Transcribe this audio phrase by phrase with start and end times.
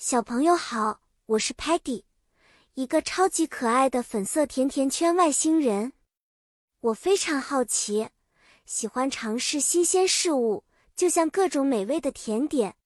[0.00, 2.04] 小朋友好，我是 Patty，
[2.74, 5.92] 一个超级可爱的粉色甜甜圈外星人。
[6.78, 8.08] 我非常好奇，
[8.64, 10.62] 喜欢尝试新鲜事物，
[10.94, 12.76] 就像各种美味的甜点。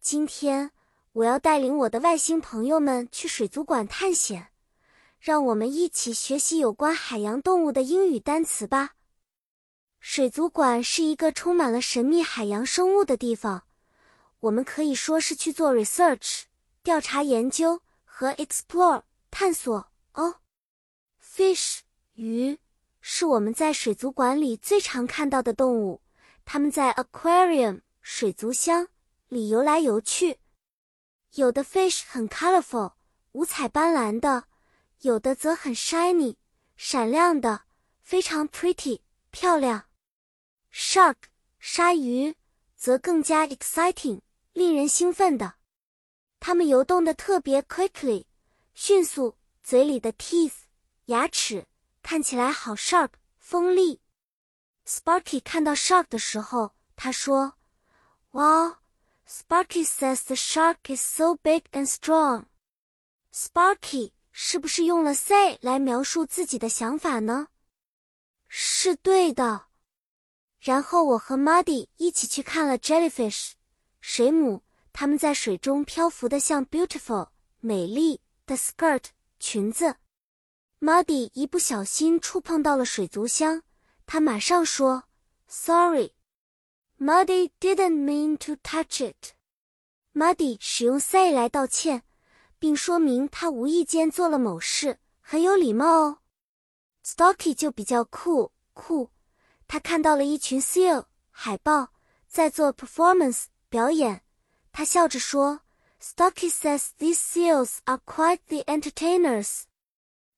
[0.00, 0.70] 今天
[1.12, 4.48] 我要带领我的外星朋友们去水族馆探险，
[5.18, 8.94] 让我们一起学习有关海洋动物的英语单词吧。
[9.98, 13.64] 水族馆是一个充满了神秘海洋生物的地方。
[14.40, 16.42] 我们可以说是去做 research
[16.82, 20.36] 调查研究和 explore 探索哦。
[21.22, 21.80] Fish
[22.14, 22.58] 鱼
[23.00, 26.00] 是我们在水族馆里最常看到的动物，
[26.44, 28.88] 它们在 aquarium 水族箱
[29.28, 30.38] 里游来游去。
[31.34, 32.94] 有的 fish 很 colorful
[33.32, 34.44] 五彩斑斓的，
[35.02, 36.36] 有的则很 shiny
[36.76, 37.64] 闪亮的，
[38.02, 39.00] 非常 pretty
[39.30, 39.84] 漂亮。
[40.72, 41.16] Shark
[41.58, 42.34] 鲨鱼
[42.74, 44.22] 则更加 exciting。
[44.52, 45.54] 令人兴奋的，
[46.38, 48.26] 它们游动的特别 quickly，
[48.74, 50.62] 迅速，嘴里的 teeth
[51.06, 51.66] 牙齿
[52.02, 54.00] 看起来好 sharp 锋利。
[54.86, 57.54] Sparky 看到 shark 的时候，他说
[58.32, 58.78] ：“Wow,
[59.28, 62.46] Sparky says the shark is so big and strong。”
[63.32, 67.48] Sparky 是不是用了 say 来描述自己的想法呢？
[68.48, 69.66] 是对的。
[70.58, 73.52] 然后我和 Muddy 一起去看了 jellyfish。
[74.00, 74.62] 水母，
[74.92, 77.28] 它们在水中漂浮的像 beautiful
[77.60, 79.04] 美丽的 skirt
[79.38, 79.96] 裙子。
[80.80, 83.62] Muddy 一不小心触碰到了水族箱，
[84.06, 85.04] 他马上说
[85.46, 86.12] sorry。
[86.98, 89.34] Muddy didn't mean to touch it。
[90.14, 92.02] Muddy 使用 say 来道歉，
[92.58, 96.18] 并说明他无意间做了某事，很有礼貌哦。
[97.04, 99.10] Stocky 就比较酷酷，
[99.68, 101.92] 他看到了一群 seal 海豹
[102.26, 103.44] 在做 performance。
[103.70, 104.22] 表演，
[104.72, 105.60] 他笑着说
[106.02, 109.62] ：“Stocky says these seals are quite the entertainers。”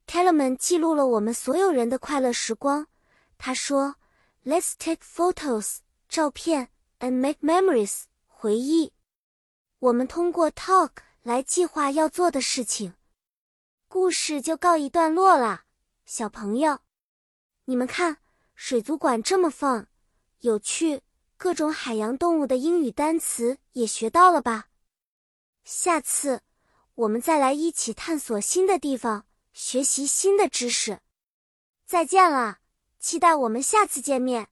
[0.07, 2.89] Kellerman 记录了我们所有人的快乐时光。
[3.39, 3.97] 他说
[4.45, 5.79] ：“Let's take photos，
[6.11, 6.69] 照片
[7.01, 8.93] ，and make memories，回忆。
[9.79, 10.91] 我们通过 talk
[11.23, 12.95] 来计划要做的事情。”
[13.89, 15.63] 故事就告一段落了，
[16.05, 16.81] 小朋友，
[17.65, 18.19] 你们看，
[18.55, 19.87] 水族馆这么 fun，
[20.41, 21.01] 有趣。
[21.43, 24.69] 各种海洋动物的英语单词也学到了吧？
[25.65, 26.43] 下次
[26.95, 31.01] 我们再来一起探索新的地方，学习新的知识。
[31.85, 32.59] 再见了，
[33.01, 34.51] 期待我们下次见面。